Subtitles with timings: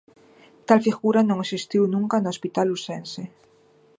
[0.67, 3.21] Tal figura non existiu nunca no hospital lucense.